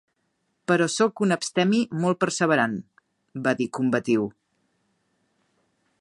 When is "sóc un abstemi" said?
0.93-1.81